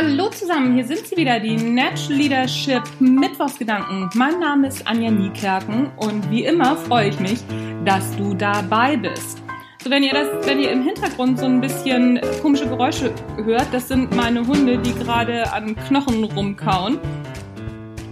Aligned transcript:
Hallo 0.00 0.30
zusammen, 0.30 0.74
hier 0.74 0.84
sind 0.86 1.08
sie 1.08 1.16
wieder, 1.16 1.40
die 1.40 1.56
Natural 1.56 2.16
Leadership 2.16 2.82
Mittwochsgedanken. 3.00 4.08
Mein 4.14 4.38
Name 4.38 4.68
ist 4.68 4.86
Anja 4.86 5.10
Niekerken 5.10 5.90
und 5.96 6.30
wie 6.30 6.44
immer 6.44 6.76
freue 6.76 7.08
ich 7.08 7.18
mich, 7.18 7.40
dass 7.84 8.16
du 8.16 8.32
dabei 8.32 8.96
bist. 8.96 9.42
So, 9.82 9.90
wenn 9.90 10.04
ihr 10.04 10.12
das, 10.12 10.46
wenn 10.46 10.60
ihr 10.60 10.70
im 10.70 10.84
Hintergrund 10.84 11.40
so 11.40 11.46
ein 11.46 11.60
bisschen 11.60 12.20
komische 12.40 12.68
Geräusche 12.68 13.12
hört, 13.42 13.66
das 13.74 13.88
sind 13.88 14.14
meine 14.14 14.46
Hunde, 14.46 14.78
die 14.78 14.94
gerade 14.94 15.52
an 15.52 15.74
Knochen 15.74 16.22
rumkauen. 16.22 17.00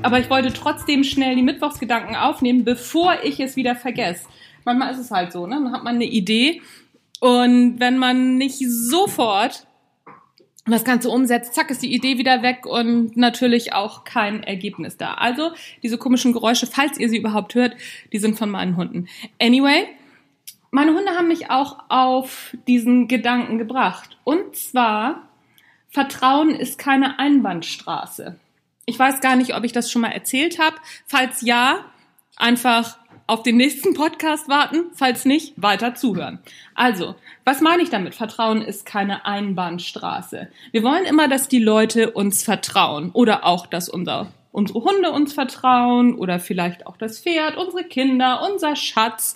Aber 0.03 0.19
ich 0.19 0.29
wollte 0.29 0.53
trotzdem 0.53 1.05
schnell 1.05 1.37
die 1.37 1.43
Mittwochsgedanken 1.43 2.17
aufnehmen, 2.17 2.65
bevor 2.65 3.15
ich 3.23 3.39
es 3.39 3.55
wieder 3.55 3.77
vergesse. 3.77 4.27
Manchmal 4.65 4.91
ist 4.91 4.99
es 4.99 5.13
halt 5.13 5.31
so, 5.31 5.47
ne? 5.47 5.61
Dann 5.63 5.73
hat 5.73 5.85
man 5.85 5.95
eine 5.95 6.07
Idee 6.07 6.63
und 7.21 7.79
wenn 7.79 7.97
man 7.97 8.39
nicht 8.39 8.59
sofort 8.59 9.66
das 10.73 10.85
Ganze 10.85 11.11
umsetzt, 11.11 11.55
zack, 11.55 11.71
ist 11.71 11.83
die 11.83 11.95
Idee 11.95 12.19
wieder 12.19 12.43
weg 12.43 12.67
und 12.67 13.17
natürlich 13.17 13.73
auch 13.73 14.05
kein 14.05 14.43
Ergebnis 14.43 14.97
da. 14.97 15.15
Also 15.15 15.53
diese 15.83 15.97
komischen 15.97 16.33
Geräusche, 16.33 16.67
falls 16.67 16.99
ihr 16.99 17.09
sie 17.09 17.19
überhaupt 17.19 17.55
hört, 17.55 17.77
die 18.13 18.19
sind 18.19 18.37
von 18.37 18.51
meinen 18.51 18.77
Hunden. 18.77 19.09
Anyway, 19.41 19.87
meine 20.71 20.93
Hunde 20.93 21.13
haben 21.13 21.29
mich 21.29 21.51
auch 21.51 21.79
auf 21.89 22.57
diesen 22.67 23.07
Gedanken 23.09 23.59
gebracht. 23.59 24.19
Und 24.25 24.57
zwar, 24.57 25.29
Vertrauen 25.89 26.51
ist 26.51 26.79
keine 26.79 27.19
Einbahnstraße. 27.19 28.39
Ich 28.85 28.99
weiß 28.99 29.21
gar 29.21 29.37
nicht, 29.37 29.55
ob 29.55 29.65
ich 29.65 29.73
das 29.73 29.91
schon 29.91 30.03
mal 30.03 30.13
erzählt 30.13 30.59
habe. 30.59 30.77
Falls 31.07 31.43
ja, 31.43 31.85
einfach 32.37 32.99
auf 33.27 33.43
den 33.43 33.57
nächsten 33.57 33.95
Podcast 33.95 34.49
warten, 34.49 34.85
falls 34.95 35.25
nicht, 35.25 35.55
weiter 35.57 35.95
zuhören. 35.95 36.39
Also, 36.75 37.17
was 37.45 37.61
meine 37.61 37.83
ich 37.83 37.91
damit? 37.91 38.15
Vertrauen 38.15 38.63
ist 38.63 38.87
keine 38.87 39.27
Einbahnstraße. 39.27 40.49
Wir 40.71 40.83
wollen 40.83 41.05
immer, 41.05 41.29
dass 41.29 41.49
die 41.49 41.59
Leute 41.59 42.13
uns 42.13 42.45
vertrauen 42.45 43.11
oder 43.13 43.45
auch, 43.45 43.67
dass 43.67 43.89
unser, 43.89 44.33
unsere 44.53 44.83
Hunde 44.85 45.11
uns 45.11 45.33
vertrauen 45.33 46.15
oder 46.15 46.39
vielleicht 46.39 46.87
auch 46.87 46.97
das 46.97 47.21
Pferd, 47.21 47.57
unsere 47.57 47.85
Kinder, 47.85 48.49
unser 48.51 48.77
Schatz 48.77 49.35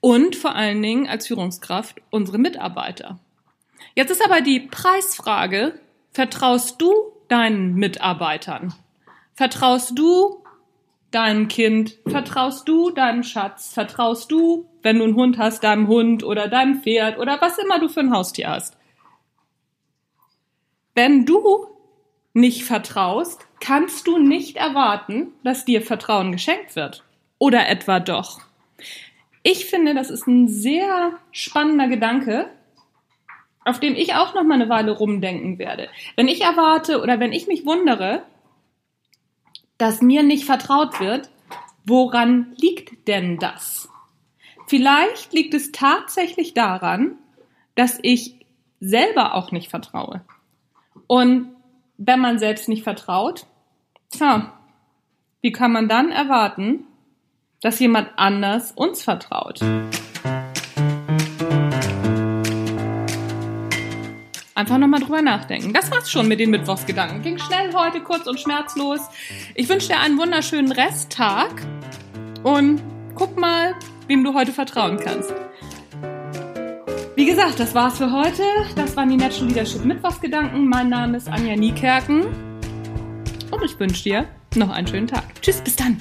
und 0.00 0.34
vor 0.34 0.54
allen 0.54 0.82
Dingen 0.82 1.06
als 1.06 1.26
Führungskraft 1.26 2.00
unsere 2.10 2.38
Mitarbeiter. 2.38 3.18
Jetzt 3.94 4.10
ist 4.10 4.24
aber 4.24 4.40
die 4.40 4.60
Preisfrage, 4.60 5.78
vertraust 6.12 6.80
du 6.80 6.92
deinen 7.28 7.74
Mitarbeitern? 7.74 8.72
Vertraust 9.34 9.98
du 9.98 10.42
deinem 11.10 11.48
Kind? 11.48 11.98
Vertraust 12.06 12.68
du 12.68 12.90
deinem 12.90 13.22
Schatz? 13.22 13.72
Vertraust 13.72 14.30
du, 14.30 14.68
wenn 14.82 14.98
du 14.98 15.04
einen 15.04 15.16
Hund 15.16 15.38
hast, 15.38 15.64
deinem 15.64 15.88
Hund 15.88 16.22
oder 16.22 16.48
deinem 16.48 16.82
Pferd 16.82 17.18
oder 17.18 17.40
was 17.40 17.58
immer 17.58 17.78
du 17.78 17.88
für 17.88 18.00
ein 18.00 18.12
Haustier 18.12 18.50
hast? 18.50 18.76
Wenn 20.94 21.24
du 21.24 21.66
nicht 22.34 22.64
vertraust, 22.64 23.46
kannst 23.60 24.06
du 24.06 24.18
nicht 24.18 24.56
erwarten, 24.56 25.32
dass 25.44 25.64
dir 25.64 25.82
Vertrauen 25.82 26.32
geschenkt 26.32 26.76
wird. 26.76 27.04
Oder 27.38 27.68
etwa 27.68 28.00
doch. 28.00 28.40
Ich 29.42 29.66
finde, 29.66 29.94
das 29.94 30.10
ist 30.10 30.26
ein 30.26 30.48
sehr 30.48 31.12
spannender 31.30 31.88
Gedanke, 31.88 32.50
auf 33.64 33.80
dem 33.80 33.94
ich 33.94 34.14
auch 34.14 34.34
noch 34.34 34.44
mal 34.44 34.54
eine 34.54 34.68
Weile 34.68 34.92
rumdenken 34.92 35.58
werde. 35.58 35.88
Wenn 36.16 36.28
ich 36.28 36.42
erwarte 36.42 37.00
oder 37.00 37.20
wenn 37.20 37.32
ich 37.32 37.46
mich 37.46 37.64
wundere, 37.64 38.22
dass 39.78 40.02
mir 40.02 40.22
nicht 40.22 40.44
vertraut 40.44 41.00
wird, 41.00 41.30
woran 41.86 42.52
liegt 42.56 43.08
denn 43.08 43.38
das? 43.38 43.88
Vielleicht 44.66 45.32
liegt 45.32 45.54
es 45.54 45.72
tatsächlich 45.72 46.52
daran, 46.52 47.16
dass 47.74 47.98
ich 48.02 48.46
selber 48.80 49.34
auch 49.34 49.50
nicht 49.52 49.70
vertraue. 49.70 50.22
Und 51.06 51.48
wenn 51.96 52.20
man 52.20 52.38
selbst 52.38 52.68
nicht 52.68 52.82
vertraut, 52.82 53.46
tja, 54.10 54.52
wie 55.40 55.52
kann 55.52 55.72
man 55.72 55.88
dann 55.88 56.10
erwarten, 56.10 56.84
dass 57.60 57.78
jemand 57.78 58.10
anders 58.16 58.72
uns 58.72 59.02
vertraut? 59.02 59.60
Einfach 64.58 64.76
nochmal 64.76 64.98
drüber 64.98 65.22
nachdenken. 65.22 65.72
Das 65.72 65.88
war's 65.92 66.10
schon 66.10 66.26
mit 66.26 66.40
den 66.40 66.50
Mittwochsgedanken. 66.50 67.22
Ging 67.22 67.38
schnell 67.38 67.72
heute, 67.74 68.00
kurz 68.00 68.26
und 68.26 68.40
schmerzlos. 68.40 68.98
Ich 69.54 69.68
wünsche 69.68 69.86
dir 69.86 70.00
einen 70.00 70.18
wunderschönen 70.18 70.72
Resttag 70.72 71.64
und 72.42 72.82
guck 73.14 73.38
mal, 73.38 73.76
wem 74.08 74.24
du 74.24 74.34
heute 74.34 74.50
vertrauen 74.50 74.98
kannst. 74.98 75.32
Wie 77.14 77.24
gesagt, 77.24 77.60
das 77.60 77.72
war's 77.76 77.98
für 77.98 78.10
heute. 78.10 78.42
Das 78.74 78.96
waren 78.96 79.10
die 79.10 79.16
Natural 79.16 79.46
Leadership 79.46 79.84
Mittwochsgedanken. 79.84 80.68
Mein 80.68 80.88
Name 80.88 81.18
ist 81.18 81.28
Anja 81.28 81.54
Niekerken 81.54 82.26
und 83.52 83.64
ich 83.64 83.78
wünsche 83.78 84.02
dir 84.02 84.26
noch 84.56 84.70
einen 84.70 84.88
schönen 84.88 85.06
Tag. 85.06 85.40
Tschüss, 85.40 85.60
bis 85.60 85.76
dann. 85.76 86.00